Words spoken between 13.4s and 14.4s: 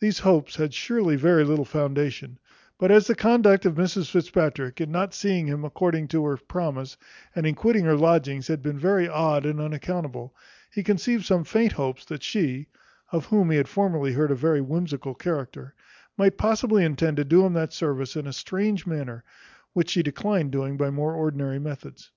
he had formerly heard a